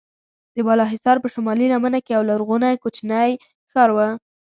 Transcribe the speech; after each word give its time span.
د 0.55 0.57
بالاحصار 0.67 1.17
په 1.21 1.27
شمالي 1.33 1.65
لمنه 1.73 1.99
کې 2.05 2.11
یو 2.15 2.23
لرغونی 2.29 2.73
کوچنی 2.83 3.29
ښار 3.71 3.89
و. 3.93 3.97